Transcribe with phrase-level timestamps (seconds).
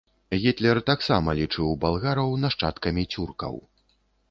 [0.45, 3.63] Гітлер таксама лічыў балгараў нашчадкамі цюркаў.